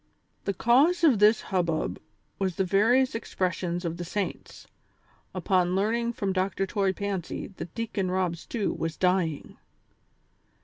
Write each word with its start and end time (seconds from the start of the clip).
The 0.45 0.53
cause 0.55 1.03
of 1.03 1.19
this 1.19 1.41
hubbub 1.41 1.99
was 2.39 2.55
the 2.55 2.63
various 2.63 3.13
expressions 3.13 3.85
of 3.85 3.97
the 3.97 4.03
saints, 4.03 4.65
upon 5.31 5.75
learning 5.75 6.13
from 6.13 6.33
Dr. 6.33 6.65
Toy 6.65 6.91
Pancy 6.91 7.45
that 7.57 7.75
Deacon 7.75 8.09
Rob 8.09 8.35
Stew 8.35 8.73
was 8.73 8.97
dying. 8.97 9.57